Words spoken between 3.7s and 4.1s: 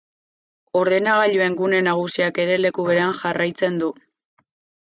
du.